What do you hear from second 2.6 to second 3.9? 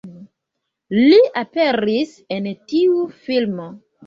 tiu filmo